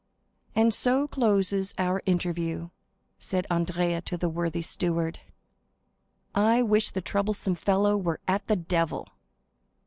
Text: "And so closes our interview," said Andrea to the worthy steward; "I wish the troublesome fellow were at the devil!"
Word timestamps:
"And 0.55 0.73
so 0.73 1.07
closes 1.07 1.75
our 1.77 2.01
interview," 2.07 2.71
said 3.19 3.45
Andrea 3.51 4.01
to 4.01 4.17
the 4.17 4.29
worthy 4.29 4.63
steward; 4.63 5.19
"I 6.33 6.63
wish 6.63 6.89
the 6.89 7.01
troublesome 7.01 7.53
fellow 7.53 7.95
were 7.95 8.19
at 8.27 8.47
the 8.47 8.55
devil!" 8.55 9.09